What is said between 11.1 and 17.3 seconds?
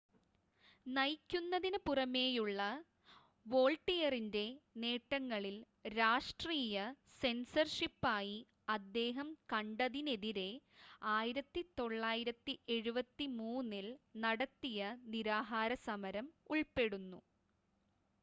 1973-ൽ നടത്തിയ നിരാഹാര സമരം ഉൾപ്പെടുന്നു